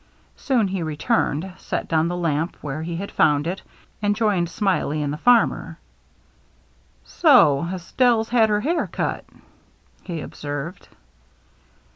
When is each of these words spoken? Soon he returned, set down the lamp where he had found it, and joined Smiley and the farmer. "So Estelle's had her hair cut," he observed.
Soon 0.35 0.69
he 0.69 0.81
returned, 0.81 1.53
set 1.59 1.87
down 1.87 2.07
the 2.07 2.17
lamp 2.17 2.57
where 2.63 2.81
he 2.81 2.95
had 2.95 3.11
found 3.11 3.45
it, 3.45 3.61
and 4.01 4.15
joined 4.15 4.49
Smiley 4.49 5.03
and 5.03 5.13
the 5.13 5.17
farmer. 5.17 5.77
"So 7.05 7.67
Estelle's 7.71 8.29
had 8.29 8.49
her 8.49 8.61
hair 8.61 8.87
cut," 8.87 9.23
he 10.03 10.21
observed. 10.21 10.87